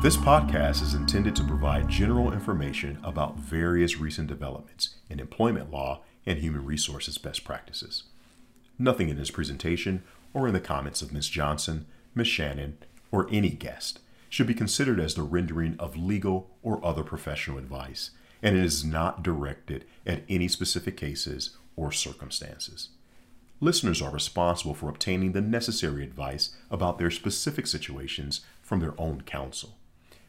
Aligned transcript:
This 0.00 0.16
podcast 0.16 0.80
is 0.80 0.94
intended 0.94 1.34
to 1.34 1.42
provide 1.42 1.88
general 1.88 2.32
information 2.32 3.00
about 3.02 3.36
various 3.36 3.98
recent 3.98 4.28
developments 4.28 4.94
in 5.10 5.18
employment 5.18 5.72
law 5.72 6.02
and 6.24 6.38
human 6.38 6.64
resources 6.64 7.18
best 7.18 7.42
practices. 7.42 8.04
Nothing 8.78 9.08
in 9.08 9.16
this 9.16 9.32
presentation 9.32 10.04
or 10.32 10.46
in 10.46 10.54
the 10.54 10.60
comments 10.60 11.02
of 11.02 11.12
Ms. 11.12 11.28
Johnson, 11.28 11.84
Ms. 12.14 12.28
Shannon, 12.28 12.78
or 13.10 13.26
any 13.32 13.50
guest 13.50 13.98
should 14.28 14.46
be 14.46 14.54
considered 14.54 15.00
as 15.00 15.16
the 15.16 15.24
rendering 15.24 15.74
of 15.80 15.96
legal 15.96 16.48
or 16.62 16.78
other 16.86 17.02
professional 17.02 17.58
advice, 17.58 18.12
and 18.40 18.56
it 18.56 18.64
is 18.64 18.84
not 18.84 19.24
directed 19.24 19.84
at 20.06 20.22
any 20.28 20.46
specific 20.46 20.96
cases 20.96 21.56
or 21.74 21.90
circumstances. 21.90 22.90
Listeners 23.60 24.00
are 24.00 24.12
responsible 24.12 24.74
for 24.74 24.88
obtaining 24.88 25.32
the 25.32 25.40
necessary 25.40 26.04
advice 26.04 26.54
about 26.70 26.98
their 26.98 27.10
specific 27.10 27.66
situations 27.66 28.42
from 28.62 28.78
their 28.78 28.94
own 28.96 29.22
counsel. 29.22 29.74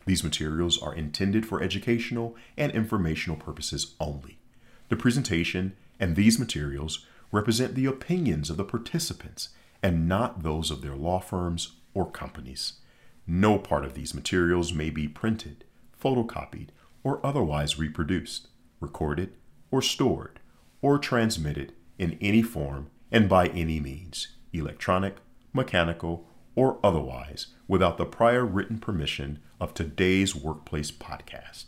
These 0.10 0.24
materials 0.24 0.82
are 0.82 0.96
intended 0.96 1.46
for 1.46 1.62
educational 1.62 2.36
and 2.58 2.72
informational 2.72 3.38
purposes 3.38 3.94
only. 4.00 4.40
The 4.88 4.96
presentation 4.96 5.76
and 6.00 6.16
these 6.16 6.40
materials 6.40 7.06
represent 7.32 7.76
the 7.76 7.86
opinions 7.86 8.50
of 8.50 8.58
the 8.58 8.64
participants 8.64 9.50
and 9.84 10.10
not 10.10 10.42
those 10.42 10.72
of 10.72 10.82
their 10.82 10.96
law 10.96 11.20
firms 11.20 11.74
or 11.94 12.10
companies. 12.10 12.80
No 13.28 13.60
part 13.60 13.86
of 13.86 13.94
these 13.94 14.16
materials 14.16 14.74
may 14.74 14.90
be 14.90 15.08
printed, 15.08 15.64
photocopied, 16.04 16.70
or 17.04 17.24
otherwise 17.24 17.78
reproduced, 17.78 18.48
recorded, 18.80 19.36
or 19.70 19.80
stored, 19.80 20.40
or 20.82 20.98
transmitted 20.98 21.72
in 22.00 22.18
any 22.20 22.42
form 22.42 22.90
and 23.12 23.30
by 23.30 23.46
any 23.50 23.80
means, 23.80 24.30
electronic, 24.54 25.18
mechanical, 25.54 26.28
or 26.60 26.78
otherwise, 26.84 27.48
without 27.70 27.98
the 27.98 28.04
prior 28.04 28.46
written 28.46 28.78
permission 28.78 29.40
of 29.62 29.74
today's 29.74 30.36
Workplace 30.36 30.92
podcast. 30.92 31.68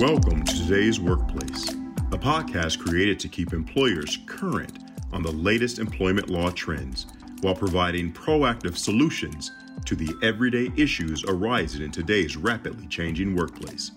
Welcome 0.00 0.42
to 0.42 0.56
today's 0.56 0.98
Workplace, 0.98 1.68
a 2.10 2.18
podcast 2.18 2.80
created 2.80 3.20
to 3.20 3.28
keep 3.28 3.52
employers 3.52 4.18
current 4.26 4.80
on 5.12 5.22
the 5.22 5.30
latest 5.30 5.78
employment 5.78 6.28
law 6.28 6.50
trends 6.50 7.06
while 7.40 7.54
providing 7.54 8.12
proactive 8.12 8.76
solutions 8.76 9.52
to 9.84 9.94
the 9.94 10.12
everyday 10.24 10.72
issues 10.76 11.22
arising 11.28 11.82
in 11.82 11.92
today's 11.92 12.36
rapidly 12.36 12.88
changing 12.88 13.36
workplace. 13.36 13.92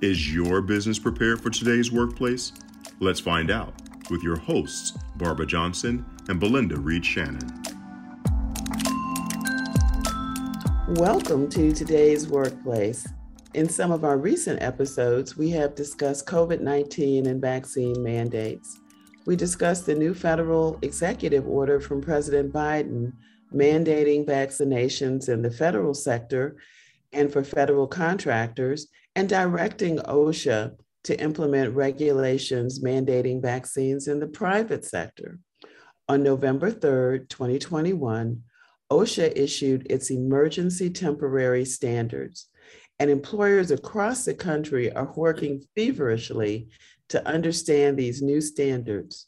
Is 0.00 0.32
your 0.32 0.62
business 0.62 0.98
prepared 0.98 1.42
for 1.42 1.50
today's 1.50 1.92
workplace? 1.92 2.54
Let's 3.00 3.20
find 3.20 3.50
out 3.50 3.74
with 4.10 4.22
your 4.22 4.38
hosts, 4.38 4.96
Barbara 5.16 5.44
Johnson 5.44 6.06
and 6.30 6.40
Belinda 6.40 6.78
Reed 6.78 7.04
Shannon. 7.04 7.67
Welcome 10.96 11.50
to 11.50 11.70
today's 11.70 12.28
workplace. 12.28 13.06
In 13.52 13.68
some 13.68 13.92
of 13.92 14.04
our 14.04 14.16
recent 14.16 14.62
episodes, 14.62 15.36
we 15.36 15.50
have 15.50 15.74
discussed 15.74 16.26
COVID 16.26 16.62
19 16.62 17.26
and 17.26 17.42
vaccine 17.42 18.02
mandates. 18.02 18.78
We 19.26 19.36
discussed 19.36 19.84
the 19.84 19.94
new 19.94 20.14
federal 20.14 20.78
executive 20.80 21.46
order 21.46 21.78
from 21.78 22.00
President 22.00 22.54
Biden 22.54 23.12
mandating 23.52 24.24
vaccinations 24.24 25.28
in 25.28 25.42
the 25.42 25.50
federal 25.50 25.92
sector 25.92 26.56
and 27.12 27.30
for 27.30 27.44
federal 27.44 27.86
contractors, 27.86 28.88
and 29.14 29.28
directing 29.28 29.98
OSHA 29.98 30.74
to 31.04 31.20
implement 31.20 31.76
regulations 31.76 32.82
mandating 32.82 33.42
vaccines 33.42 34.08
in 34.08 34.20
the 34.20 34.26
private 34.26 34.86
sector. 34.86 35.38
On 36.08 36.22
November 36.22 36.72
3rd, 36.72 37.28
2021, 37.28 38.42
OSHA 38.90 39.36
issued 39.36 39.86
its 39.90 40.10
emergency 40.10 40.90
temporary 40.90 41.64
standards, 41.64 42.48
and 42.98 43.10
employers 43.10 43.70
across 43.70 44.24
the 44.24 44.34
country 44.34 44.92
are 44.92 45.12
working 45.14 45.62
feverishly 45.74 46.68
to 47.08 47.26
understand 47.26 47.96
these 47.96 48.22
new 48.22 48.40
standards. 48.40 49.26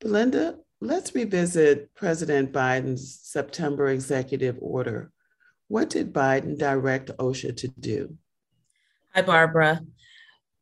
Belinda, 0.00 0.58
let's 0.80 1.14
revisit 1.14 1.92
President 1.94 2.52
Biden's 2.52 3.18
September 3.22 3.88
executive 3.88 4.56
order. 4.60 5.10
What 5.68 5.90
did 5.90 6.12
Biden 6.12 6.58
direct 6.58 7.10
OSHA 7.18 7.56
to 7.58 7.68
do? 7.68 8.16
Hi, 9.14 9.22
Barbara. 9.22 9.80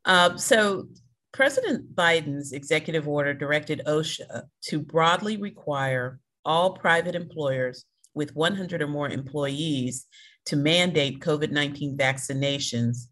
Uh, 0.05 0.37
so, 0.37 0.87
President 1.33 1.93
Biden's 1.93 2.53
executive 2.53 3.07
order 3.07 3.33
directed 3.33 3.81
OSHA 3.85 4.43
to 4.63 4.79
broadly 4.79 5.37
require 5.37 6.19
all 6.43 6.71
private 6.71 7.13
employers 7.13 7.85
with 8.17 8.35
100 8.35 8.81
or 8.81 8.87
more 8.87 9.09
employees 9.09 10.05
to 10.47 10.55
mandate 10.55 11.21
COVID 11.21 11.51
19 11.51 11.97
vaccinations 11.97 13.07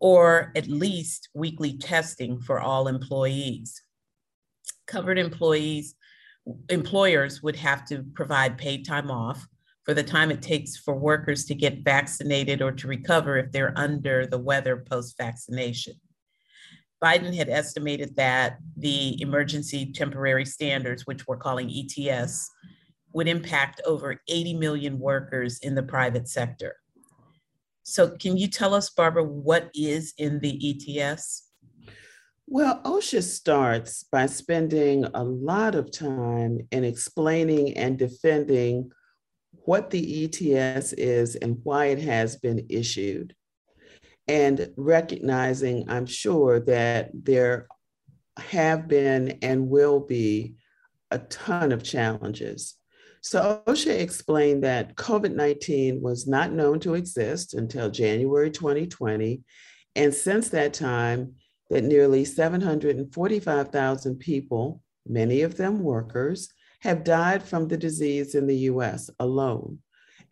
or 0.00 0.52
at 0.54 0.68
least 0.68 1.30
weekly 1.34 1.78
testing 1.78 2.40
for 2.40 2.60
all 2.60 2.88
employees. 2.88 3.82
Covered 4.86 5.18
employees, 5.18 5.94
employers 6.68 7.42
would 7.42 7.56
have 7.56 7.86
to 7.86 8.04
provide 8.14 8.58
paid 8.58 8.84
time 8.84 9.10
off 9.10 9.46
for 9.84 9.94
the 9.94 10.02
time 10.02 10.30
it 10.30 10.42
takes 10.42 10.76
for 10.76 10.94
workers 10.94 11.44
to 11.46 11.54
get 11.54 11.84
vaccinated 11.84 12.60
or 12.60 12.72
to 12.72 12.86
recover 12.88 13.38
if 13.38 13.50
they're 13.52 13.76
under 13.76 14.26
the 14.26 14.38
weather 14.38 14.84
post 14.88 15.16
vaccination. 15.16 15.94
Biden 17.02 17.34
had 17.34 17.50
estimated 17.50 18.16
that 18.16 18.58
the 18.76 19.20
emergency 19.20 19.92
temporary 19.92 20.46
standards, 20.46 21.06
which 21.06 21.26
we're 21.26 21.36
calling 21.36 21.70
ETS, 21.70 22.50
would 23.14 23.28
impact 23.28 23.80
over 23.86 24.20
80 24.28 24.54
million 24.54 24.98
workers 24.98 25.58
in 25.60 25.74
the 25.74 25.82
private 25.82 26.28
sector. 26.28 26.76
So, 27.84 28.10
can 28.10 28.36
you 28.36 28.48
tell 28.48 28.74
us, 28.74 28.90
Barbara, 28.90 29.24
what 29.24 29.70
is 29.74 30.14
in 30.18 30.40
the 30.40 31.00
ETS? 31.00 31.48
Well, 32.46 32.80
OSHA 32.82 33.22
starts 33.22 34.02
by 34.04 34.26
spending 34.26 35.06
a 35.14 35.24
lot 35.24 35.74
of 35.74 35.90
time 35.90 36.60
in 36.70 36.84
explaining 36.84 37.76
and 37.76 37.98
defending 37.98 38.90
what 39.64 39.90
the 39.90 40.24
ETS 40.24 40.92
is 40.94 41.36
and 41.36 41.58
why 41.62 41.86
it 41.86 42.00
has 42.00 42.36
been 42.36 42.66
issued. 42.68 43.34
And 44.28 44.72
recognizing, 44.76 45.88
I'm 45.88 46.06
sure, 46.06 46.60
that 46.60 47.10
there 47.14 47.68
have 48.38 48.88
been 48.88 49.38
and 49.42 49.68
will 49.68 50.00
be 50.00 50.54
a 51.10 51.18
ton 51.18 51.72
of 51.72 51.82
challenges. 51.82 52.76
So 53.26 53.62
OSHA 53.66 54.00
explained 54.00 54.64
that 54.64 54.96
COVID 54.96 55.34
19 55.34 56.02
was 56.02 56.26
not 56.26 56.52
known 56.52 56.78
to 56.80 56.92
exist 56.92 57.54
until 57.54 57.90
January 57.90 58.50
2020. 58.50 59.40
And 59.96 60.12
since 60.12 60.50
that 60.50 60.74
time, 60.74 61.36
that 61.70 61.84
nearly 61.84 62.26
745,000 62.26 64.16
people, 64.16 64.82
many 65.08 65.40
of 65.40 65.56
them 65.56 65.78
workers, 65.78 66.50
have 66.80 67.02
died 67.02 67.42
from 67.42 67.66
the 67.66 67.78
disease 67.78 68.34
in 68.34 68.46
the 68.46 68.68
US 68.68 69.08
alone. 69.18 69.78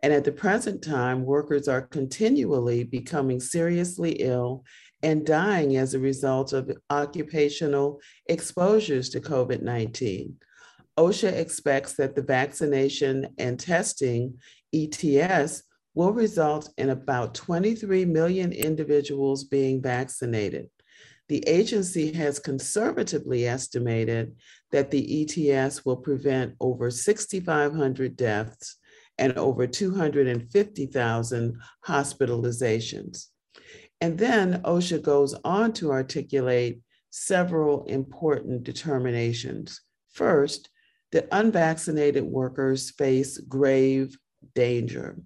And 0.03 0.13
at 0.13 0.25
the 0.25 0.33
present 0.33 0.83
time, 0.83 1.25
workers 1.25 1.69
are 1.69 1.81
continually 1.81 2.85
becoming 2.85 3.41
seriously 3.41 4.17
ill 4.21 4.65
and 5.03 5.25
dying 5.25 5.79
as 5.79 5.95
a 5.95 5.99
result 5.99 6.53
of 6.53 6.71
occupational 6.91 8.03
exposures 8.27 9.09
to 9.09 9.21
COVID 9.21 9.63
19. 9.63 10.37
OSHA 10.99 11.33
expects 11.33 11.95
that 11.95 12.15
the 12.15 12.23
vaccination 12.23 13.29
and 13.39 13.59
testing 13.59 14.39
ETS 14.75 15.63
will 15.95 16.13
result 16.13 16.73
in 16.77 16.91
about 16.91 17.35
23 17.35 18.05
million 18.05 18.53
individuals 18.53 19.45
being 19.45 19.81
vaccinated. 19.83 20.69
The 21.29 21.47
agency 21.49 22.13
has 22.13 22.39
conservatively 22.39 23.47
estimated 23.47 24.37
that 24.71 24.91
the 24.91 25.23
ETS 25.23 25.85
will 25.85 25.97
prevent 25.97 26.55
over 26.61 26.91
6,500 26.91 28.17
deaths 28.17 28.77
and 29.19 29.37
over 29.39 29.67
250,000 29.67 31.59
hospitalizations. 31.87 33.27
And 34.01 34.19
then 34.19 34.61
OSHA 34.63 35.03
goes 35.03 35.35
on 35.45 35.73
to 35.75 35.91
articulate 35.93 36.81
several 37.11 37.85
important 37.85 38.65
determinations. 38.65 39.81
First, 40.11 40.69
that 41.13 41.29
unvaccinated 41.31 42.25
workers 42.25 42.91
face 42.91 43.39
grave 43.39 44.17
danger. 44.55 45.19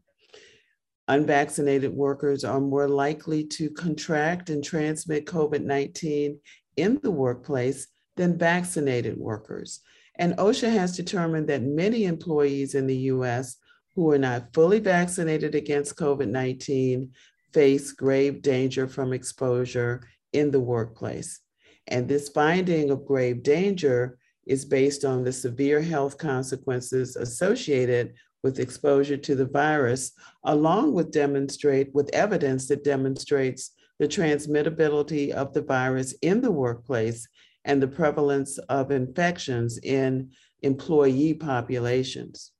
Unvaccinated 1.08 1.92
workers 1.94 2.44
are 2.44 2.60
more 2.60 2.88
likely 2.88 3.44
to 3.44 3.70
contract 3.70 4.50
and 4.50 4.62
transmit 4.62 5.24
COVID 5.24 5.62
19 5.62 6.38
in 6.76 7.00
the 7.02 7.10
workplace 7.10 7.86
than 8.16 8.36
vaccinated 8.36 9.16
workers. 9.16 9.80
And 10.18 10.36
OSHA 10.36 10.72
has 10.72 10.96
determined 10.96 11.48
that 11.48 11.62
many 11.62 12.04
employees 12.04 12.74
in 12.74 12.86
the 12.86 12.96
US 13.12 13.56
who 13.94 14.10
are 14.10 14.18
not 14.18 14.52
fully 14.52 14.80
vaccinated 14.80 15.54
against 15.54 15.96
COVID 15.96 16.28
19 16.28 17.12
face 17.52 17.92
grave 17.92 18.42
danger 18.42 18.88
from 18.88 19.12
exposure 19.12 20.02
in 20.32 20.50
the 20.50 20.60
workplace. 20.60 21.40
And 21.86 22.08
this 22.08 22.28
finding 22.28 22.90
of 22.90 23.06
grave 23.06 23.44
danger 23.44 24.18
is 24.46 24.64
based 24.64 25.04
on 25.04 25.24
the 25.24 25.32
severe 25.32 25.82
health 25.82 26.18
consequences 26.18 27.16
associated 27.16 28.14
with 28.42 28.60
exposure 28.60 29.16
to 29.16 29.34
the 29.34 29.46
virus, 29.46 30.12
along 30.44 30.92
with 30.92 31.10
demonstrate 31.10 31.92
with 31.94 32.14
evidence 32.14 32.68
that 32.68 32.84
demonstrates 32.84 33.72
the 33.98 34.06
transmittability 34.06 35.30
of 35.30 35.52
the 35.52 35.62
virus 35.62 36.12
in 36.22 36.40
the 36.40 36.50
workplace 36.50 37.26
and 37.64 37.82
the 37.82 37.88
prevalence 37.88 38.58
of 38.68 38.90
infections 38.90 39.78
in 39.78 40.30
employee 40.62 41.34
populations. 41.34 42.52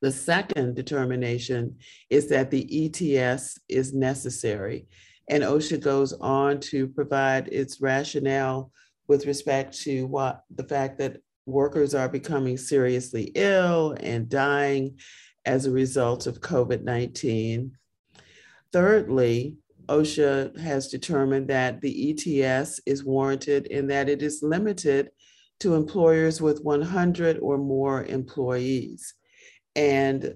The 0.00 0.12
second 0.12 0.76
determination 0.76 1.78
is 2.10 2.28
that 2.28 2.50
the 2.50 2.86
ETS 2.86 3.58
is 3.68 3.94
necessary. 3.94 4.86
And 5.30 5.42
OSHA 5.42 5.82
goes 5.82 6.12
on 6.12 6.60
to 6.60 6.86
provide 6.86 7.48
its 7.48 7.80
rationale 7.80 8.70
with 9.08 9.26
respect 9.26 9.80
to 9.82 10.06
what 10.06 10.44
the 10.54 10.64
fact 10.64 10.98
that 10.98 11.20
workers 11.46 11.94
are 11.94 12.08
becoming 12.08 12.56
seriously 12.56 13.30
ill 13.34 13.96
and 14.00 14.28
dying 14.28 14.98
as 15.44 15.66
a 15.66 15.70
result 15.70 16.26
of 16.26 16.40
COVID 16.40 16.82
19. 16.82 17.72
Thirdly, 18.72 19.56
OSHA 19.88 20.58
has 20.58 20.88
determined 20.88 21.48
that 21.48 21.80
the 21.80 22.10
ETS 22.10 22.80
is 22.86 23.04
warranted 23.04 23.66
in 23.66 23.86
that 23.88 24.08
it 24.08 24.22
is 24.22 24.42
limited 24.42 25.10
to 25.60 25.74
employers 25.74 26.40
with 26.40 26.64
100 26.64 27.38
or 27.38 27.58
more 27.58 28.04
employees. 28.04 29.14
And 29.76 30.34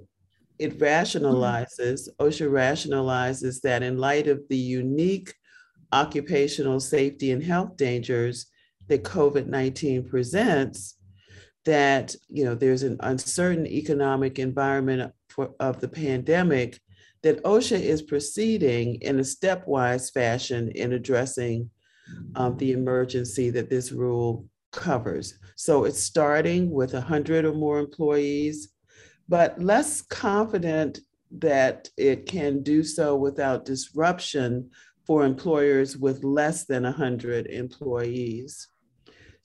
it 0.59 0.79
rationalizes, 0.79 2.09
OSHA 2.21 2.51
rationalizes 2.51 3.61
that 3.63 3.83
in 3.83 3.97
light 3.97 4.27
of 4.27 4.43
the 4.49 4.57
unique 4.57 5.35
occupational 5.93 6.81
safety 6.81 7.31
and 7.31 7.43
health 7.43 7.77
dangers 7.77 8.47
that 8.89 9.05
COVID-19 9.05 10.09
presents, 10.09 10.98
that 11.69 12.17
you 12.29 12.47
know 12.47 12.55
there's 12.55 12.83
an 12.83 12.97
uncertain 13.01 13.67
economic 13.67 14.39
environment 14.39 15.13
for, 15.29 15.51
of 15.61 15.81
the 15.81 15.89
pandemic, 15.89 16.81
that 17.23 17.43
OSHA 17.45 17.79
is 17.79 18.01
proceeding 18.01 18.95
in 19.03 19.19
a 19.19 19.23
stepwise 19.23 20.11
fashion 20.11 20.71
in 20.71 20.95
addressing 20.95 21.69
um, 22.37 22.57
the 22.57 22.73
emergency 22.73 23.51
that 23.51 23.69
this 23.69 23.93
rule 23.93 24.47
covers. 24.73 25.39
So 25.57 25.85
it's 25.85 26.03
starting 26.03 26.71
with 26.71 26.95
100 26.95 27.45
or 27.45 27.53
more 27.53 27.79
employees, 27.79 28.71
but 29.29 29.63
less 29.63 30.01
confident 30.01 31.01
that 31.33 31.91
it 31.99 32.25
can 32.25 32.63
do 32.63 32.83
so 32.83 33.15
without 33.15 33.67
disruption 33.67 34.71
for 35.05 35.27
employers 35.27 35.99
with 35.99 36.25
less 36.25 36.65
than 36.65 36.85
100 36.85 37.47
employees. 37.49 38.69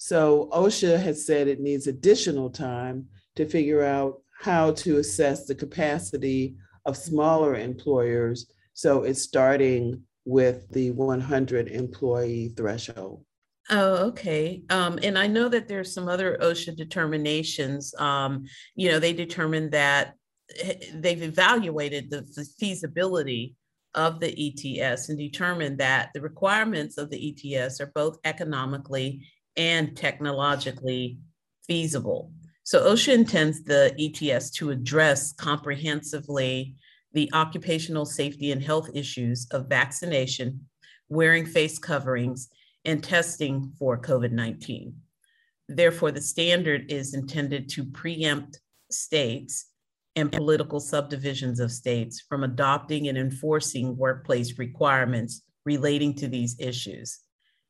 So 0.03 0.49
OSHA 0.51 1.01
has 1.01 1.25
said 1.25 1.47
it 1.47 1.61
needs 1.61 1.87
additional 1.87 2.49
time 2.49 3.07
to 3.37 3.47
figure 3.47 3.85
out 3.85 4.19
how 4.37 4.73
to 4.73 4.97
assess 4.97 5.45
the 5.45 5.55
capacity 5.55 6.57
of 6.83 6.97
smaller 6.97 7.55
employers. 7.55 8.51
So 8.73 9.03
it's 9.03 9.21
starting 9.21 10.03
with 10.25 10.69
the 10.71 10.91
100 10.91 11.69
employee 11.69 12.51
threshold. 12.57 13.23
Oh, 13.69 14.07
okay. 14.07 14.63
Um, 14.69 14.99
and 15.01 15.17
I 15.17 15.27
know 15.27 15.47
that 15.47 15.69
there's 15.69 15.93
some 15.93 16.09
other 16.09 16.37
OSHA 16.41 16.75
determinations. 16.75 17.95
Um, 17.97 18.43
you 18.75 18.91
know, 18.91 18.99
they 18.99 19.13
determined 19.13 19.71
that 19.71 20.15
eh, 20.61 20.73
they've 20.95 21.23
evaluated 21.23 22.11
the 22.11 22.45
feasibility 22.59 23.55
of 23.95 24.19
the 24.19 24.33
ETS 24.81 25.09
and 25.09 25.17
determined 25.17 25.77
that 25.77 26.09
the 26.13 26.19
requirements 26.21 26.97
of 26.97 27.09
the 27.09 27.55
ETS 27.55 27.79
are 27.79 27.91
both 27.95 28.17
economically 28.25 29.25
and 29.57 29.95
technologically 29.95 31.17
feasible. 31.67 32.31
So 32.63 32.81
OSHA 32.93 33.13
intends 33.13 33.63
the 33.63 33.93
ETS 33.99 34.51
to 34.51 34.71
address 34.71 35.33
comprehensively 35.33 36.75
the 37.13 37.29
occupational 37.33 38.05
safety 38.05 38.51
and 38.51 38.63
health 38.63 38.89
issues 38.93 39.47
of 39.51 39.69
vaccination, 39.69 40.65
wearing 41.09 41.45
face 41.45 41.77
coverings, 41.77 42.49
and 42.85 43.03
testing 43.03 43.71
for 43.77 43.97
COVID 43.99 44.31
19. 44.31 44.95
Therefore, 45.69 46.11
the 46.11 46.21
standard 46.21 46.91
is 46.91 47.13
intended 47.13 47.69
to 47.69 47.85
preempt 47.85 48.59
states 48.91 49.67
and 50.15 50.31
political 50.31 50.79
subdivisions 50.79 51.59
of 51.59 51.71
states 51.71 52.21
from 52.27 52.43
adopting 52.43 53.07
and 53.07 53.17
enforcing 53.17 53.97
workplace 53.97 54.59
requirements 54.59 55.41
relating 55.65 56.13
to 56.15 56.27
these 56.27 56.55
issues, 56.59 57.19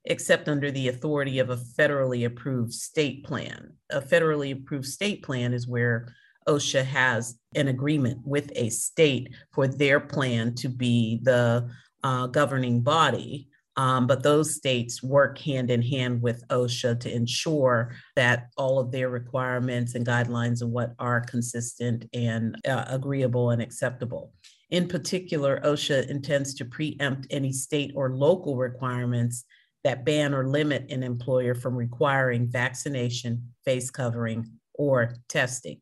except 0.05 0.49
under 0.49 0.71
the 0.71 0.87
authority 0.87 1.39
of 1.39 1.49
a 1.49 1.57
federally 1.57 2.25
approved 2.25 2.73
state 2.73 3.23
plan. 3.23 3.73
A 3.89 4.01
federally 4.01 4.51
approved 4.53 4.85
state 4.85 5.23
plan 5.23 5.53
is 5.53 5.67
where 5.67 6.13
OSHA 6.47 6.83
has 6.83 7.35
an 7.55 7.69
agreement 7.69 8.19
with 8.25 8.51
a 8.55 8.69
state 8.69 9.33
for 9.53 9.67
their 9.67 9.99
plan 9.99 10.55
to 10.55 10.67
be 10.67 11.19
the 11.23 11.69
uh, 12.03 12.27
governing 12.27 12.81
body 12.81 13.47
um, 13.75 14.05
but 14.05 14.21
those 14.21 14.55
states 14.55 15.01
work 15.01 15.37
hand 15.39 15.71
in 15.71 15.81
hand 15.81 16.21
with 16.21 16.47
OSHA 16.49 16.99
to 17.01 17.13
ensure 17.13 17.95
that 18.15 18.49
all 18.55 18.79
of 18.79 18.91
their 18.91 19.09
requirements 19.09 19.95
and 19.95 20.05
guidelines 20.05 20.61
and 20.61 20.71
what 20.71 20.93
are 20.99 21.21
consistent 21.21 22.07
and 22.13 22.55
uh, 22.67 22.85
agreeable 22.87 23.49
and 23.49 23.61
acceptable. 23.61 24.31
In 24.69 24.87
particular, 24.87 25.59
OSHA 25.63 26.07
intends 26.09 26.53
to 26.55 26.65
preempt 26.65 27.27
any 27.29 27.51
state 27.51 27.91
or 27.95 28.15
local 28.15 28.57
requirements 28.57 29.45
that 29.83 30.05
ban 30.05 30.33
or 30.33 30.47
limit 30.47 30.89
an 30.89 31.03
employer 31.03 31.55
from 31.55 31.75
requiring 31.75 32.47
vaccination, 32.47 33.49
face 33.65 33.89
covering, 33.89 34.47
or 34.73 35.15
testing. 35.27 35.81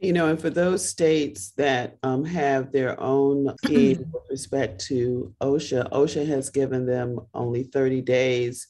You 0.00 0.12
know, 0.12 0.28
and 0.28 0.38
for 0.38 0.50
those 0.50 0.86
states 0.86 1.52
that 1.52 1.96
um, 2.02 2.24
have 2.24 2.72
their 2.72 3.00
own 3.00 3.54
scheme 3.64 4.04
with 4.12 4.24
respect 4.28 4.84
to 4.86 5.34
OSHA, 5.40 5.90
OSHA 5.90 6.26
has 6.26 6.50
given 6.50 6.84
them 6.84 7.20
only 7.32 7.62
30 7.62 8.02
days 8.02 8.66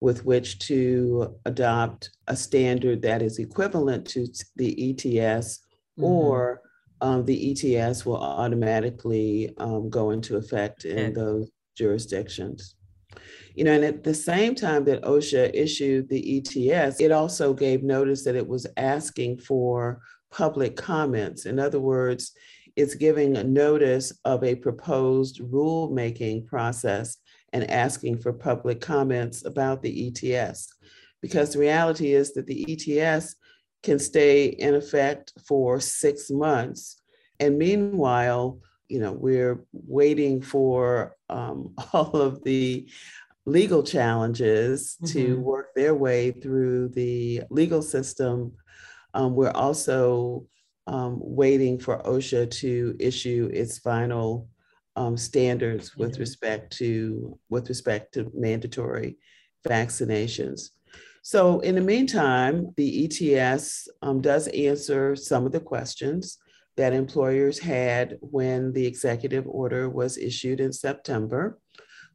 with 0.00 0.24
which 0.24 0.60
to 0.60 1.34
adopt 1.44 2.10
a 2.28 2.36
standard 2.36 3.02
that 3.02 3.22
is 3.22 3.38
equivalent 3.38 4.06
to 4.06 4.28
the 4.56 4.90
ETS, 4.90 5.58
mm-hmm. 5.98 6.04
or 6.04 6.60
um, 7.00 7.24
the 7.24 7.50
ETS 7.50 8.06
will 8.06 8.16
automatically 8.16 9.52
um, 9.58 9.90
go 9.90 10.10
into 10.10 10.36
effect 10.36 10.84
in 10.84 10.98
okay. 10.98 11.12
those 11.12 11.50
jurisdictions. 11.76 12.76
You 13.54 13.64
know, 13.64 13.72
and 13.72 13.84
at 13.84 14.04
the 14.04 14.14
same 14.14 14.54
time 14.54 14.84
that 14.84 15.02
OSHA 15.02 15.50
issued 15.54 16.08
the 16.08 16.38
ETS, 16.38 17.00
it 17.00 17.12
also 17.12 17.52
gave 17.52 17.82
notice 17.82 18.24
that 18.24 18.36
it 18.36 18.46
was 18.46 18.66
asking 18.76 19.38
for 19.38 20.00
public 20.30 20.76
comments. 20.76 21.46
In 21.46 21.58
other 21.58 21.80
words, 21.80 22.32
it's 22.76 22.94
giving 22.94 23.36
a 23.36 23.44
notice 23.44 24.12
of 24.24 24.44
a 24.44 24.54
proposed 24.54 25.40
rulemaking 25.40 26.46
process 26.46 27.16
and 27.52 27.68
asking 27.70 28.18
for 28.18 28.32
public 28.32 28.80
comments 28.80 29.44
about 29.44 29.82
the 29.82 30.08
ETS. 30.08 30.72
Because 31.20 31.52
the 31.52 31.58
reality 31.58 32.12
is 32.12 32.34
that 32.34 32.46
the 32.46 33.00
ETS 33.00 33.34
can 33.82 33.98
stay 33.98 34.46
in 34.46 34.74
effect 34.74 35.32
for 35.46 35.80
six 35.80 36.30
months. 36.30 37.00
And 37.40 37.58
meanwhile, 37.58 38.60
you 38.88 38.98
know, 38.98 39.12
we're 39.12 39.64
waiting 39.72 40.40
for 40.40 41.16
um, 41.28 41.74
all 41.92 42.16
of 42.16 42.42
the 42.44 42.88
legal 43.46 43.82
challenges 43.82 44.96
mm-hmm. 45.02 45.12
to 45.12 45.40
work 45.40 45.74
their 45.74 45.94
way 45.94 46.32
through 46.32 46.88
the 46.88 47.42
legal 47.50 47.82
system 47.82 48.52
um, 49.14 49.34
we're 49.34 49.50
also 49.50 50.46
um, 50.86 51.18
waiting 51.20 51.78
for 51.78 51.98
OSHA 52.02 52.50
to 52.50 52.96
issue 52.98 53.50
its 53.52 53.78
final 53.78 54.48
um, 54.96 55.16
standards 55.16 55.96
with 55.96 56.12
mm-hmm. 56.12 56.20
respect 56.20 56.76
to 56.78 57.38
with 57.48 57.68
respect 57.68 58.14
to 58.14 58.30
mandatory 58.34 59.18
vaccinations. 59.66 60.70
So 61.22 61.60
in 61.60 61.74
the 61.74 61.80
meantime, 61.80 62.72
the 62.76 63.04
ETS 63.04 63.88
um, 64.02 64.20
does 64.20 64.48
answer 64.48 65.14
some 65.14 65.44
of 65.44 65.52
the 65.52 65.60
questions 65.60 66.38
that 66.78 66.92
employers 66.92 67.58
had 67.58 68.16
when 68.20 68.72
the 68.72 68.86
executive 68.86 69.44
order 69.48 69.90
was 69.90 70.16
issued 70.16 70.60
in 70.60 70.72
September. 70.72 71.58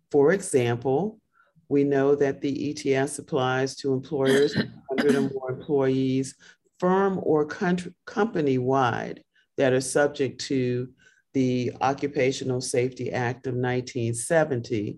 For 0.10 0.32
example, 0.32 1.20
we 1.68 1.84
know 1.84 2.16
that 2.16 2.40
the 2.40 2.70
ETS 2.70 3.20
applies 3.20 3.76
to 3.78 3.92
employers 3.92 4.56
with 4.56 4.70
100 4.88 5.16
or 5.16 5.30
more 5.34 5.52
employees 5.52 6.36
firm 6.80 7.20
or 7.24 7.46
company 7.46 8.58
wide 8.58 9.22
that 9.58 9.74
are 9.74 9.82
subject 9.82 10.40
to 10.46 10.88
the 11.34 11.74
Occupational 11.82 12.62
Safety 12.62 13.12
Act 13.12 13.48
of 13.48 13.56
1970, 13.56 14.98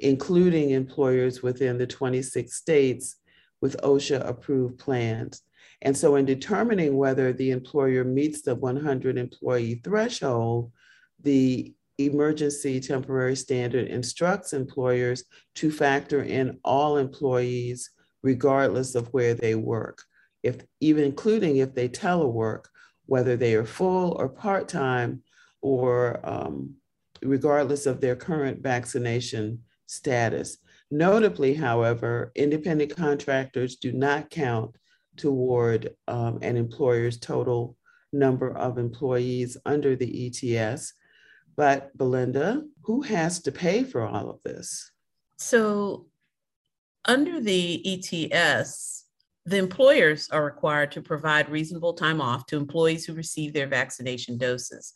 including 0.00 0.70
employers 0.70 1.40
within 1.40 1.78
the 1.78 1.86
26 1.86 2.52
states 2.52 3.14
with 3.60 3.80
OSHA 3.82 4.26
approved 4.26 4.76
plans. 4.80 5.40
And 5.84 5.96
so, 5.96 6.16
in 6.16 6.24
determining 6.24 6.96
whether 6.96 7.32
the 7.32 7.50
employer 7.50 8.04
meets 8.04 8.42
the 8.42 8.54
100 8.54 9.18
employee 9.18 9.80
threshold, 9.84 10.72
the 11.20 11.74
emergency 11.98 12.80
temporary 12.80 13.36
standard 13.36 13.86
instructs 13.88 14.52
employers 14.52 15.24
to 15.54 15.70
factor 15.70 16.22
in 16.22 16.58
all 16.64 16.96
employees, 16.96 17.90
regardless 18.22 18.94
of 18.94 19.08
where 19.08 19.34
they 19.34 19.54
work 19.54 20.02
if 20.44 20.58
even 20.80 21.04
including 21.04 21.56
if 21.56 21.74
they 21.74 21.88
telework 21.88 22.66
whether 23.06 23.36
they 23.36 23.54
are 23.54 23.64
full 23.64 24.12
or 24.12 24.28
part 24.28 24.68
time, 24.68 25.22
or 25.60 26.20
um, 26.22 26.74
regardless 27.22 27.86
of 27.86 28.00
their 28.00 28.16
current 28.16 28.62
vaccination 28.62 29.60
status. 29.86 30.58
Notably, 30.90 31.54
however, 31.54 32.32
independent 32.34 32.96
contractors 32.96 33.76
do 33.76 33.92
not 33.92 34.30
count 34.30 34.76
toward 35.16 35.94
um, 36.08 36.38
an 36.42 36.56
employer's 36.56 37.18
total 37.18 37.76
number 38.12 38.56
of 38.56 38.78
employees 38.78 39.56
under 39.66 39.96
the 39.96 40.26
ETS. 40.26 40.94
But 41.56 41.96
Belinda, 41.96 42.62
who 42.82 43.02
has 43.02 43.40
to 43.42 43.52
pay 43.52 43.84
for 43.84 44.02
all 44.02 44.30
of 44.30 44.42
this? 44.44 44.90
So, 45.36 46.06
under 47.04 47.40
the 47.40 48.32
ETS, 48.32 49.04
the 49.46 49.58
employers 49.58 50.30
are 50.30 50.44
required 50.44 50.90
to 50.92 51.02
provide 51.02 51.50
reasonable 51.50 51.92
time 51.92 52.20
off 52.20 52.46
to 52.46 52.56
employees 52.56 53.04
who 53.04 53.12
receive 53.12 53.52
their 53.52 53.66
vaccination 53.66 54.38
doses. 54.38 54.94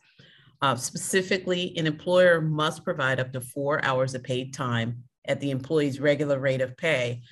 Uh, 0.62 0.74
specifically, 0.74 1.76
an 1.76 1.86
employer 1.86 2.40
must 2.40 2.82
provide 2.82 3.20
up 3.20 3.32
to 3.32 3.40
four 3.40 3.84
hours 3.84 4.14
of 4.14 4.22
paid 4.22 4.54
time 4.54 5.04
at 5.26 5.40
the 5.40 5.50
employee's 5.50 6.00
regular 6.00 6.38
rate 6.38 6.62
of 6.62 6.76
pay 6.76 7.22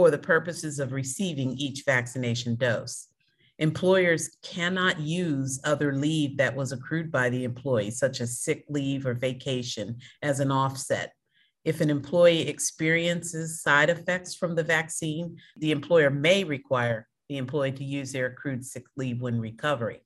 for 0.00 0.10
the 0.10 0.16
purposes 0.16 0.78
of 0.80 0.94
receiving 0.94 1.50
each 1.58 1.82
vaccination 1.84 2.56
dose. 2.56 3.08
Employers 3.58 4.30
cannot 4.42 4.98
use 4.98 5.60
other 5.62 5.94
leave 5.94 6.38
that 6.38 6.56
was 6.56 6.72
accrued 6.72 7.12
by 7.12 7.28
the 7.28 7.44
employee, 7.44 7.90
such 7.90 8.22
as 8.22 8.40
sick 8.40 8.64
leave 8.70 9.04
or 9.04 9.12
vacation, 9.12 9.98
as 10.22 10.40
an 10.40 10.50
offset. 10.50 11.12
If 11.66 11.82
an 11.82 11.90
employee 11.90 12.48
experiences 12.48 13.60
side 13.60 13.90
effects 13.90 14.34
from 14.34 14.54
the 14.54 14.64
vaccine, 14.64 15.36
the 15.58 15.70
employer 15.70 16.08
may 16.08 16.44
require 16.44 17.06
the 17.28 17.36
employee 17.36 17.72
to 17.72 17.84
use 17.84 18.10
their 18.10 18.28
accrued 18.28 18.64
sick 18.64 18.86
leave 18.96 19.20
when 19.20 19.38
recovering. 19.38 20.00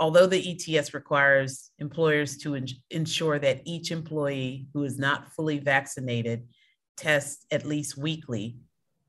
Although 0.00 0.28
the 0.28 0.50
ETS 0.50 0.94
requires 0.94 1.72
employers 1.78 2.38
to 2.38 2.58
ensure 2.88 3.38
that 3.38 3.60
each 3.66 3.90
employee 3.90 4.66
who 4.72 4.82
is 4.84 4.98
not 4.98 5.30
fully 5.32 5.58
vaccinated 5.58 6.48
tests 6.96 7.46
at 7.50 7.66
least 7.66 7.96
weekly, 7.96 8.56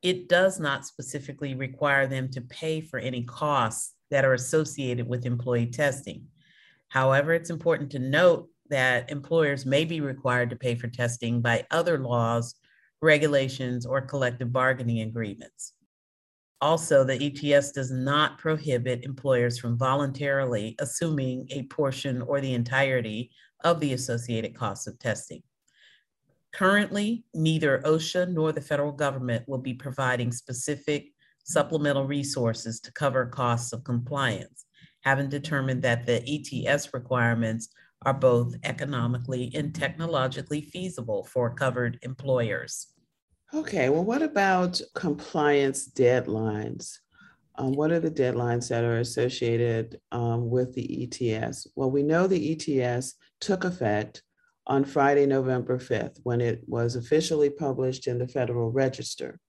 it 0.02 0.28
does 0.28 0.60
not 0.60 0.86
specifically 0.86 1.56
require 1.56 2.08
them 2.08 2.30
to 2.32 2.42
pay 2.42 2.82
for 2.82 3.00
any 3.00 3.24
costs 3.24 3.94
that 4.12 4.26
are 4.26 4.34
associated 4.34 5.08
with 5.08 5.26
employee 5.26 5.68
testing. 5.68 6.28
However, 6.90 7.34
it's 7.34 7.50
important 7.50 7.90
to 7.92 8.00
note 8.00 8.50
that 8.70 9.10
employers 9.10 9.66
may 9.66 9.86
be 9.86 10.02
required 10.02 10.50
to 10.50 10.56
pay 10.56 10.76
for 10.76 10.88
testing 10.88 11.42
by 11.42 11.66
other 11.72 11.98
laws, 11.98 12.56
regulations, 13.02 13.86
or 13.86 14.02
collective 14.02 14.52
bargaining 14.52 15.02
agreements. 15.02 15.74
Also, 16.62 17.04
the 17.04 17.22
ETS 17.22 17.72
does 17.72 17.92
not 17.92 18.38
prohibit 18.38 19.04
employers 19.04 19.60
from 19.60 19.78
voluntarily 19.78 20.76
assuming 20.80 21.46
a 21.50 21.64
portion 21.64 22.22
or 22.22 22.40
the 22.40 22.54
entirety 22.54 23.32
of 23.64 23.80
the 23.80 23.94
associated 23.94 24.56
costs 24.56 24.88
of 24.88 24.98
testing. 25.00 25.44
Currently, 26.54 27.26
neither 27.34 27.80
OSHA 27.80 28.32
nor 28.32 28.52
the 28.52 28.62
federal 28.62 28.92
government 28.92 29.48
will 29.48 29.58
be 29.58 29.74
providing 29.74 30.32
specific 30.32 31.12
supplemental 31.44 32.06
resources 32.06 32.80
to 32.82 32.92
cover 32.92 33.26
costs 33.26 33.74
of 33.74 33.84
compliance, 33.84 34.66
having 35.02 35.30
determined 35.30 35.82
that 35.82 36.06
the 36.06 36.24
ETS 36.28 36.94
requirements 36.94 37.70
are 38.06 38.14
both 38.14 38.56
economically 38.64 39.52
and 39.56 39.74
technologically 39.74 40.62
feasible 40.62 41.24
for 41.24 41.54
covered 41.54 41.98
employers. 42.04 42.94
Okay, 43.54 43.90
well, 43.90 44.04
what 44.04 44.22
about 44.22 44.80
compliance 44.94 45.90
deadlines? 45.90 46.98
Um, 47.56 47.74
what 47.74 47.92
are 47.92 48.00
the 48.00 48.12
deadlines 48.12 48.70
that 48.70 48.84
are 48.84 49.00
associated 49.00 50.00
um, 50.12 50.50
with 50.50 50.74
the 50.74 51.04
ETS? 51.04 51.68
Well, 51.76 51.92
we 51.92 52.04
know 52.04 52.28
the 52.28 52.52
ETS 52.54 53.16
took 53.40 53.64
effect 53.64 54.24
on 54.66 54.86
Friday, 54.86 55.26
November 55.26 55.78
5th, 55.78 56.20
when 56.24 56.42
it 56.42 56.62
was 56.68 56.96
officially 56.96 57.50
published 57.50 58.08
in 58.08 58.18
the 58.18 58.28
Federal 58.28 58.72
Register. 58.72 59.40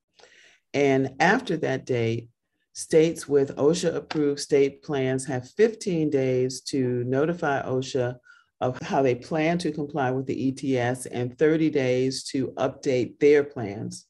And 0.73 1.14
after 1.21 1.56
that 1.59 1.87
date, 1.87 2.28
states 2.73 3.28
with 3.28 3.54
OSHA 3.56 3.94
approved 3.94 4.40
state 4.40 4.83
plans 4.83 5.25
have 5.26 5.49
15 5.50 6.11
days 6.11 6.61
to 6.62 7.04
notify 7.04 7.62
OSHA 7.62 8.16
of 8.61 8.80
how 8.83 9.02
they 9.02 9.14
plan 9.14 9.59
to 9.59 9.71
comply 9.71 10.11
with 10.11 10.26
the 10.26 10.49
ETS 10.49 11.06
and 11.06 11.38
30 11.38 11.71
days 11.71 12.25
to 12.25 12.49
update 12.52 13.18
their 13.21 13.44
plans. 13.44 14.06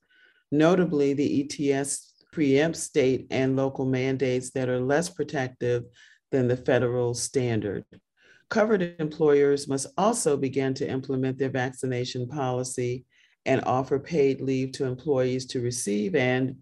Notably, 0.50 1.12
the 1.12 1.42
ETS 1.42 2.12
preempts 2.34 2.76
state 2.76 3.26
and 3.30 3.56
local 3.56 3.84
mandates 3.84 4.50
that 4.50 4.68
are 4.68 4.80
less 4.80 5.08
protective 5.08 5.84
than 6.30 6.49
the 6.49 6.56
federal 6.56 7.14
standard. 7.14 7.84
Covered 8.54 8.94
employers 9.00 9.66
must 9.66 9.88
also 9.99 10.37
begin 10.37 10.75
to 10.75 10.88
implement 10.88 11.38
their 11.38 11.50
vaccination 11.50 12.28
policy 12.28 13.04
and 13.46 13.61
offer 13.64 13.99
paid 13.99 14.40
leave 14.40 14.70
to 14.75 14.84
employees 14.84 15.44
to 15.46 15.61
receive 15.61 16.14
and 16.14 16.54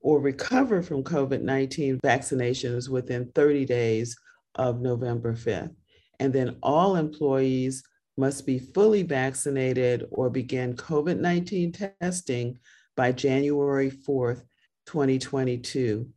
or 0.00 0.18
recover 0.18 0.82
from 0.82 1.04
COVID-19 1.04 2.00
vaccinations 2.00 2.88
within 2.88 3.30
30 3.34 3.66
days 3.66 4.16
of 4.54 4.80
November 4.80 5.34
5th. 5.34 5.74
And 6.20 6.32
then 6.32 6.56
all 6.62 6.96
employees 6.96 7.82
must 8.16 8.46
be 8.46 8.58
fully 8.58 9.02
vaccinated 9.02 10.06
or 10.10 10.30
begin 10.30 10.74
COVID 10.74 11.20
19 11.20 11.70
testing 12.00 12.58
by 12.96 13.12
January 13.12 13.90
4th, 13.90 14.40
2022. 14.86 16.08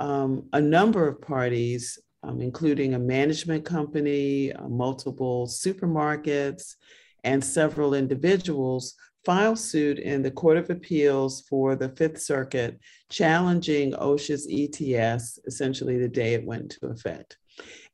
Um, 0.00 0.48
a 0.52 0.60
number 0.60 1.06
of 1.06 1.22
parties, 1.22 2.00
um, 2.24 2.40
including 2.40 2.94
a 2.94 2.98
management 2.98 3.64
company, 3.64 4.52
uh, 4.52 4.66
multiple 4.66 5.46
supermarkets, 5.46 6.74
and 7.22 7.44
several 7.44 7.94
individuals, 7.94 8.96
filed 9.24 9.58
suit 9.58 9.98
in 9.98 10.22
the 10.22 10.30
Court 10.30 10.56
of 10.56 10.70
Appeals 10.70 11.42
for 11.48 11.76
the 11.76 11.90
Fifth 11.90 12.20
Circuit, 12.20 12.78
challenging 13.10 13.92
OSHA's 13.92 14.48
ETS 14.50 15.38
essentially 15.46 15.98
the 15.98 16.08
day 16.08 16.34
it 16.34 16.44
went 16.44 16.62
into 16.62 16.86
effect. 16.86 17.36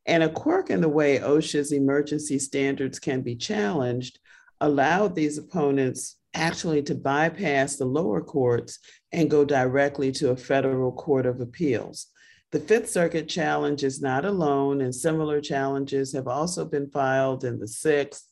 And 0.07 0.23
a 0.23 0.31
quirk 0.31 0.71
in 0.71 0.81
the 0.81 0.89
way 0.89 1.19
OSHA's 1.19 1.73
emergency 1.73 2.39
standards 2.39 2.99
can 2.99 3.21
be 3.21 3.37
challenged 3.37 4.19
allowed 4.61 5.15
these 5.15 5.39
opponents 5.39 6.17
actually 6.35 6.83
to 6.83 6.95
bypass 6.95 7.77
the 7.77 7.85
lower 7.85 8.23
courts 8.23 8.79
and 9.13 9.31
go 9.31 9.45
directly 9.45 10.13
to 10.13 10.31
a 10.31 10.37
federal 10.37 10.93
court 10.93 11.27
of 11.27 11.41
appeals. 11.41 12.07
The 12.51 12.61
Fifth 12.61 12.89
Circuit 12.89 13.29
challenge 13.29 13.85
is 13.85 14.01
not 14.01 14.25
alone, 14.25 14.81
and 14.81 14.95
similar 14.95 15.41
challenges 15.41 16.15
have 16.15 16.27
also 16.27 16.65
been 16.65 16.89
filed 16.91 17.45
in 17.45 17.59
the 17.59 17.69
Sixth, 17.69 18.25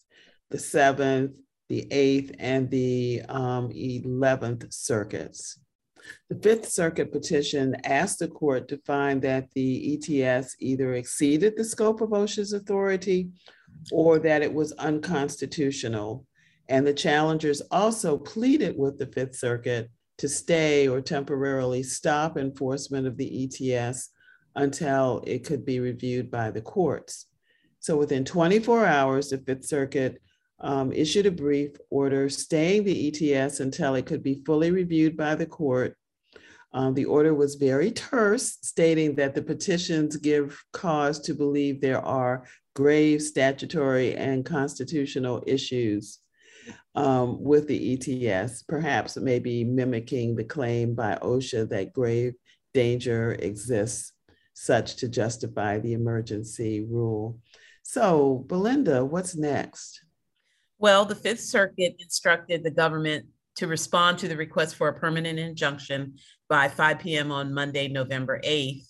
the 0.50 0.58
Seventh, 0.58 1.32
the 1.68 1.86
Eighth, 1.92 2.32
and 2.38 2.70
the 2.70 3.22
um, 3.28 3.70
11th 3.70 4.72
circuits. 4.72 5.58
The 6.28 6.36
Fifth 6.36 6.68
Circuit 6.68 7.12
petition 7.12 7.76
asked 7.84 8.20
the 8.20 8.28
court 8.28 8.68
to 8.68 8.78
find 8.78 9.20
that 9.22 9.50
the 9.52 9.94
ETS 9.94 10.56
either 10.60 10.94
exceeded 10.94 11.56
the 11.56 11.64
scope 11.64 12.00
of 12.00 12.10
OSHA's 12.10 12.52
authority 12.52 13.30
or 13.90 14.18
that 14.20 14.42
it 14.42 14.52
was 14.52 14.72
unconstitutional. 14.72 16.24
And 16.68 16.86
the 16.86 16.94
challengers 16.94 17.62
also 17.70 18.16
pleaded 18.18 18.76
with 18.76 18.98
the 18.98 19.06
Fifth 19.06 19.36
Circuit 19.36 19.90
to 20.18 20.28
stay 20.28 20.88
or 20.88 21.00
temporarily 21.00 21.82
stop 21.82 22.38
enforcement 22.38 23.06
of 23.06 23.16
the 23.16 23.44
ETS 23.44 24.10
until 24.54 25.22
it 25.26 25.44
could 25.44 25.64
be 25.64 25.80
reviewed 25.80 26.30
by 26.30 26.50
the 26.50 26.62
courts. 26.62 27.26
So 27.80 27.96
within 27.96 28.24
24 28.24 28.86
hours, 28.86 29.28
the 29.28 29.38
Fifth 29.38 29.66
Circuit 29.66 30.20
um, 30.60 30.92
issued 30.92 31.26
a 31.26 31.30
brief 31.30 31.72
order 31.90 32.28
staying 32.28 32.84
the 32.84 33.34
ETS 33.34 33.60
until 33.60 33.94
it 33.94 34.06
could 34.06 34.22
be 34.22 34.42
fully 34.46 34.70
reviewed 34.70 35.16
by 35.16 35.34
the 35.34 35.46
court. 35.46 35.96
Um, 36.72 36.94
the 36.94 37.04
order 37.04 37.34
was 37.34 37.54
very 37.54 37.90
terse, 37.90 38.58
stating 38.62 39.14
that 39.16 39.34
the 39.34 39.42
petitions 39.42 40.16
give 40.16 40.62
cause 40.72 41.20
to 41.20 41.34
believe 41.34 41.80
there 41.80 42.04
are 42.04 42.44
grave 42.74 43.22
statutory 43.22 44.14
and 44.14 44.44
constitutional 44.44 45.42
issues 45.46 46.18
um, 46.94 47.42
with 47.42 47.68
the 47.68 47.94
ETS, 47.94 48.62
perhaps 48.62 49.16
maybe 49.16 49.64
mimicking 49.64 50.34
the 50.34 50.44
claim 50.44 50.94
by 50.94 51.16
OSHA 51.22 51.68
that 51.70 51.92
grave 51.92 52.34
danger 52.74 53.32
exists 53.32 54.12
such 54.54 54.96
to 54.96 55.08
justify 55.08 55.78
the 55.78 55.92
emergency 55.92 56.80
rule. 56.80 57.38
So, 57.82 58.44
Belinda, 58.48 59.04
what's 59.04 59.36
next? 59.36 60.02
Well, 60.78 61.06
the 61.06 61.14
Fifth 61.14 61.40
Circuit 61.40 61.96
instructed 61.98 62.62
the 62.62 62.70
government 62.70 63.26
to 63.56 63.66
respond 63.66 64.18
to 64.18 64.28
the 64.28 64.36
request 64.36 64.76
for 64.76 64.88
a 64.88 64.98
permanent 64.98 65.38
injunction 65.38 66.16
by 66.48 66.68
5 66.68 66.98
p.m. 66.98 67.32
on 67.32 67.54
Monday, 67.54 67.88
November 67.88 68.40
8th, 68.44 68.86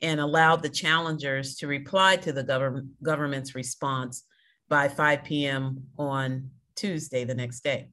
and 0.00 0.18
allowed 0.18 0.62
the 0.62 0.70
challengers 0.70 1.56
to 1.56 1.66
reply 1.66 2.16
to 2.16 2.32
the 2.32 2.42
government, 2.42 2.88
government's 3.02 3.54
response 3.54 4.24
by 4.68 4.88
5 4.88 5.24
p.m. 5.24 5.84
on 5.98 6.50
Tuesday, 6.74 7.24
the 7.24 7.34
next 7.34 7.60
day. 7.60 7.90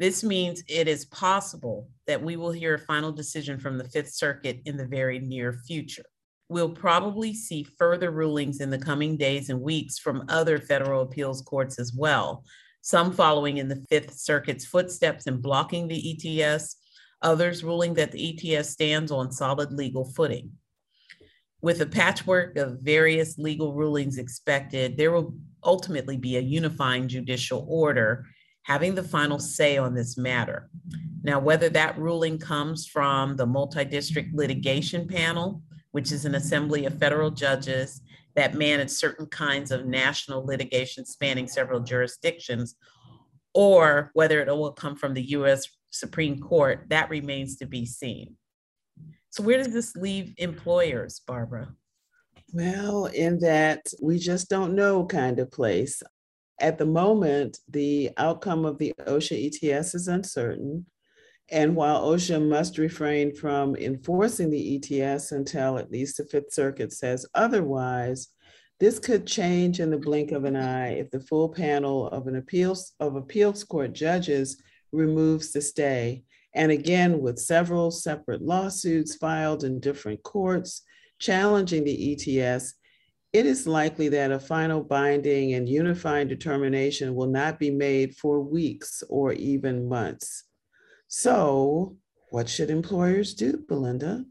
This 0.00 0.24
means 0.24 0.64
it 0.66 0.88
is 0.88 1.04
possible 1.04 1.88
that 2.08 2.22
we 2.22 2.36
will 2.36 2.52
hear 2.52 2.74
a 2.74 2.78
final 2.78 3.12
decision 3.12 3.60
from 3.60 3.78
the 3.78 3.88
Fifth 3.88 4.10
Circuit 4.14 4.62
in 4.64 4.76
the 4.76 4.86
very 4.86 5.20
near 5.20 5.52
future. 5.52 6.06
We'll 6.48 6.70
probably 6.70 7.34
see 7.34 7.62
further 7.62 8.10
rulings 8.10 8.60
in 8.60 8.70
the 8.70 8.78
coming 8.78 9.16
days 9.16 9.50
and 9.50 9.60
weeks 9.60 9.98
from 9.98 10.24
other 10.28 10.58
federal 10.58 11.02
appeals 11.02 11.42
courts 11.42 11.78
as 11.78 11.92
well, 11.94 12.44
some 12.80 13.12
following 13.12 13.58
in 13.58 13.68
the 13.68 13.84
Fifth 13.88 14.14
Circuit's 14.14 14.64
footsteps 14.64 15.26
in 15.26 15.40
blocking 15.40 15.88
the 15.88 16.42
ETS, 16.42 16.76
others 17.22 17.62
ruling 17.62 17.94
that 17.94 18.12
the 18.12 18.56
ETS 18.56 18.70
stands 18.70 19.10
on 19.12 19.32
solid 19.32 19.72
legal 19.72 20.04
footing. 20.04 20.52
With 21.62 21.82
a 21.82 21.86
patchwork 21.86 22.56
of 22.56 22.80
various 22.80 23.36
legal 23.36 23.74
rulings 23.74 24.16
expected, 24.16 24.96
there 24.96 25.12
will 25.12 25.34
ultimately 25.62 26.16
be 26.16 26.36
a 26.36 26.40
unifying 26.40 27.06
judicial 27.06 27.66
order 27.68 28.26
having 28.62 28.94
the 28.94 29.02
final 29.02 29.38
say 29.38 29.76
on 29.76 29.94
this 29.94 30.16
matter. 30.16 30.70
Now, 31.22 31.38
whether 31.38 31.68
that 31.70 31.98
ruling 31.98 32.38
comes 32.38 32.86
from 32.86 33.36
the 33.36 33.46
multi 33.46 33.84
district 33.84 34.34
litigation 34.34 35.06
panel, 35.06 35.62
which 35.92 36.12
is 36.12 36.24
an 36.24 36.34
assembly 36.34 36.86
of 36.86 36.98
federal 36.98 37.30
judges 37.30 38.00
that 38.36 38.54
manage 38.54 38.90
certain 38.90 39.26
kinds 39.26 39.70
of 39.70 39.86
national 39.86 40.44
litigation 40.44 41.04
spanning 41.04 41.48
several 41.48 41.80
jurisdictions, 41.80 42.76
or 43.54 44.10
whether 44.14 44.40
it 44.40 44.48
will 44.48 44.72
come 44.72 44.96
from 44.96 45.14
the 45.14 45.30
US 45.30 45.68
Supreme 45.90 46.38
Court, 46.38 46.86
that 46.88 47.10
remains 47.10 47.56
to 47.56 47.66
be 47.66 47.84
seen. 47.84 48.36
So, 49.30 49.42
where 49.42 49.58
does 49.58 49.72
this 49.72 49.94
leave 49.96 50.34
employers, 50.38 51.20
Barbara? 51.26 51.74
Well, 52.52 53.06
in 53.06 53.38
that 53.40 53.86
we 54.02 54.18
just 54.18 54.48
don't 54.48 54.74
know 54.74 55.06
kind 55.06 55.38
of 55.38 55.52
place. 55.52 56.02
At 56.60 56.78
the 56.78 56.86
moment, 56.86 57.58
the 57.68 58.10
outcome 58.16 58.64
of 58.64 58.78
the 58.78 58.92
OSHA 59.06 59.46
ETS 59.62 59.94
is 59.94 60.08
uncertain. 60.08 60.86
And 61.52 61.74
while 61.74 62.02
OSHA 62.02 62.46
must 62.46 62.78
refrain 62.78 63.34
from 63.34 63.74
enforcing 63.74 64.50
the 64.50 64.76
ETS 64.76 65.32
until 65.32 65.78
at 65.78 65.90
least 65.90 66.16
the 66.16 66.24
Fifth 66.24 66.52
Circuit 66.52 66.92
says 66.92 67.26
otherwise, 67.34 68.28
this 68.78 68.98
could 68.98 69.26
change 69.26 69.80
in 69.80 69.90
the 69.90 69.98
blink 69.98 70.30
of 70.30 70.44
an 70.44 70.56
eye 70.56 70.94
if 70.94 71.10
the 71.10 71.20
full 71.20 71.48
panel 71.48 72.08
of 72.08 72.28
an 72.28 72.36
appeals 72.36 72.94
of 73.00 73.16
appeals 73.16 73.64
court 73.64 73.92
judges 73.92 74.62
removes 74.92 75.52
the 75.52 75.60
stay. 75.60 76.22
And 76.54 76.70
again, 76.72 77.20
with 77.20 77.38
several 77.38 77.90
separate 77.90 78.42
lawsuits 78.42 79.16
filed 79.16 79.64
in 79.64 79.80
different 79.80 80.22
courts, 80.22 80.82
challenging 81.18 81.84
the 81.84 82.12
ETS, 82.12 82.74
it 83.32 83.46
is 83.46 83.66
likely 83.66 84.08
that 84.08 84.32
a 84.32 84.40
final 84.40 84.82
binding 84.82 85.54
and 85.54 85.68
unifying 85.68 86.28
determination 86.28 87.14
will 87.14 87.28
not 87.28 87.58
be 87.58 87.70
made 87.70 88.16
for 88.16 88.40
weeks 88.40 89.02
or 89.08 89.32
even 89.32 89.88
months. 89.88 90.44
So, 91.12 91.96
what 92.28 92.48
should 92.48 92.70
employers 92.70 93.34
do, 93.34 93.64
Belinda? 93.66 94.24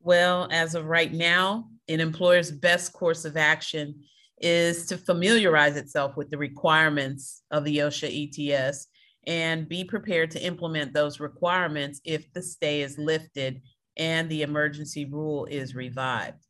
Well, 0.00 0.48
as 0.50 0.74
of 0.74 0.86
right 0.86 1.12
now, 1.12 1.68
an 1.86 2.00
employer's 2.00 2.50
best 2.50 2.94
course 2.94 3.26
of 3.26 3.36
action 3.36 3.94
is 4.40 4.86
to 4.86 4.96
familiarize 4.96 5.76
itself 5.76 6.16
with 6.16 6.30
the 6.30 6.38
requirements 6.38 7.42
of 7.50 7.62
the 7.64 7.76
OSHA 7.78 8.50
ETS 8.50 8.86
and 9.26 9.68
be 9.68 9.84
prepared 9.84 10.30
to 10.30 10.42
implement 10.42 10.94
those 10.94 11.20
requirements 11.20 12.00
if 12.06 12.32
the 12.32 12.40
stay 12.40 12.80
is 12.80 12.96
lifted 12.96 13.60
and 13.98 14.30
the 14.30 14.40
emergency 14.40 15.04
rule 15.04 15.44
is 15.50 15.74
revived. 15.74 16.42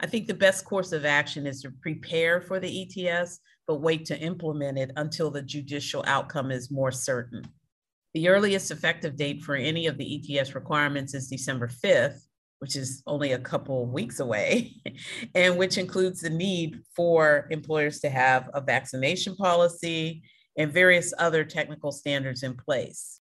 I 0.00 0.06
think 0.06 0.26
the 0.26 0.34
best 0.34 0.64
course 0.64 0.90
of 0.90 1.04
action 1.04 1.46
is 1.46 1.62
to 1.62 1.70
prepare 1.82 2.40
for 2.40 2.58
the 2.58 2.82
ETS, 2.82 3.38
but 3.68 3.80
wait 3.80 4.06
to 4.06 4.18
implement 4.18 4.76
it 4.76 4.90
until 4.96 5.30
the 5.30 5.42
judicial 5.42 6.02
outcome 6.04 6.50
is 6.50 6.68
more 6.68 6.90
certain. 6.90 7.44
The 8.14 8.28
earliest 8.28 8.70
effective 8.70 9.16
date 9.16 9.42
for 9.42 9.56
any 9.56 9.86
of 9.86 9.98
the 9.98 10.38
ETS 10.38 10.54
requirements 10.54 11.14
is 11.14 11.28
December 11.28 11.68
5th, 11.68 12.20
which 12.60 12.76
is 12.76 13.02
only 13.06 13.32
a 13.32 13.38
couple 13.38 13.86
weeks 13.86 14.20
away, 14.20 14.76
and 15.34 15.56
which 15.56 15.78
includes 15.78 16.20
the 16.20 16.30
need 16.30 16.80
for 16.94 17.48
employers 17.50 18.00
to 18.00 18.10
have 18.10 18.48
a 18.54 18.60
vaccination 18.60 19.34
policy 19.34 20.22
and 20.56 20.72
various 20.72 21.12
other 21.18 21.44
technical 21.44 21.90
standards 21.90 22.44
in 22.44 22.54
place 22.54 23.20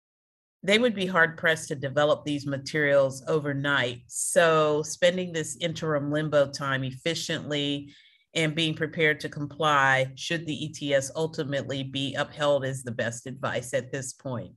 they 0.66 0.78
would 0.78 0.94
be 0.94 1.06
hard 1.06 1.36
pressed 1.36 1.68
to 1.68 1.76
develop 1.76 2.24
these 2.24 2.44
materials 2.44 3.22
overnight. 3.28 4.02
So, 4.08 4.82
spending 4.82 5.32
this 5.32 5.56
interim 5.60 6.10
limbo 6.10 6.50
time 6.50 6.82
efficiently 6.82 7.94
and 8.34 8.54
being 8.54 8.74
prepared 8.74 9.20
to 9.20 9.28
comply 9.28 10.10
should 10.16 10.44
the 10.44 10.94
ETS 10.94 11.12
ultimately 11.14 11.84
be 11.84 12.14
upheld 12.14 12.64
is 12.64 12.82
the 12.82 12.90
best 12.90 13.26
advice 13.26 13.74
at 13.74 13.92
this 13.92 14.12
point. 14.12 14.52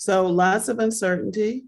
So, 0.00 0.24
lots 0.26 0.70
of 0.70 0.78
uncertainty, 0.78 1.64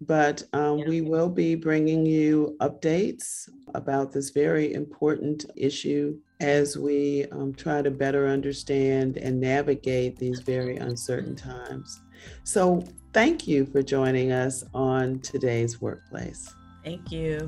but 0.00 0.44
um, 0.52 0.78
yeah. 0.78 0.88
we 0.90 1.00
will 1.00 1.28
be 1.28 1.56
bringing 1.56 2.06
you 2.06 2.56
updates 2.60 3.48
about 3.74 4.12
this 4.12 4.30
very 4.30 4.74
important 4.74 5.44
issue 5.56 6.16
as 6.38 6.78
we 6.78 7.26
um, 7.32 7.52
try 7.52 7.82
to 7.82 7.90
better 7.90 8.28
understand 8.28 9.16
and 9.16 9.40
navigate 9.40 10.16
these 10.16 10.38
very 10.38 10.76
uncertain 10.76 11.34
times. 11.34 12.00
So, 12.44 12.84
thank 13.12 13.48
you 13.48 13.66
for 13.66 13.82
joining 13.82 14.30
us 14.30 14.62
on 14.72 15.18
today's 15.18 15.80
workplace. 15.80 16.54
Thank 16.84 17.10
you. 17.10 17.44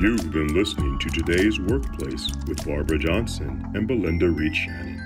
You've 0.00 0.32
been 0.32 0.52
listening 0.52 0.98
to 0.98 1.10
today's 1.10 1.60
workplace 1.60 2.28
with 2.48 2.66
Barbara 2.66 2.98
Johnson 2.98 3.70
and 3.72 3.86
Belinda 3.86 4.28
Reed 4.28 4.56
Shannon. 4.56 4.99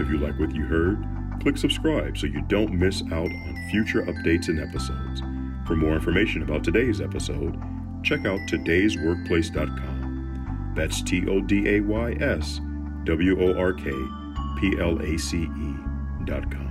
If 0.00 0.08
you 0.08 0.18
like 0.18 0.38
what 0.38 0.54
you 0.54 0.64
heard, 0.64 1.04
click 1.40 1.56
subscribe 1.56 2.18
so 2.18 2.26
you 2.26 2.42
don't 2.42 2.72
miss 2.72 3.02
out 3.12 3.30
on 3.30 3.68
future 3.70 4.02
updates 4.02 4.48
and 4.48 4.60
episodes. 4.60 5.22
For 5.66 5.76
more 5.76 5.94
information 5.94 6.42
about 6.42 6.64
today's 6.64 7.00
episode, 7.00 7.56
check 8.02 8.26
out 8.26 8.40
today'sworkplace.com. 8.48 10.72
That's 10.74 11.00
T 11.02 11.26
O 11.28 11.40
D 11.40 11.76
A 11.76 11.80
Y 11.80 12.16
S 12.20 12.60
W 13.04 13.40
O 13.40 13.56
R 13.58 13.72
K 13.72 13.90
P 14.60 14.76
L 14.80 15.00
A 15.02 15.18
C 15.18 15.42
E 15.42 15.74
dot 16.24 16.50
com. 16.50 16.67